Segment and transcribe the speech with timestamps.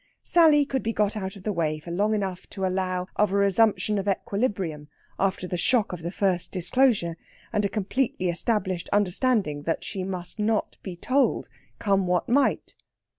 [0.23, 3.35] Sally could be got out of the way for long enough to allow of a
[3.35, 4.87] resumption of equilibrium
[5.19, 7.17] after the shock of the first disclosure
[7.53, 12.75] and a completely established understanding that she must not be told, come what might.